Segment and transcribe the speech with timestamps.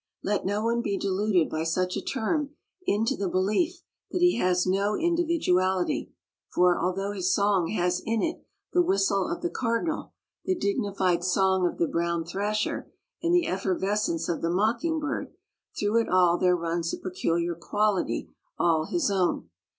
[0.23, 2.55] Let no one be deluded by such a term
[2.87, 6.11] into the belief that he has no individuality,
[6.49, 8.43] for, although his song has in it
[8.73, 12.91] the whistle of the cardinal, the dignified song of the brown thrasher
[13.21, 15.35] and the effervescence of the mockingbird,
[15.77, 18.27] through it all there runs a peculiar quality
[18.57, 19.51] all his own.